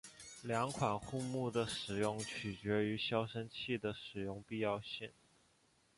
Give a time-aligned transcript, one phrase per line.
[0.41, 5.11] 两款护木的使用取决于消声器的使用必要性。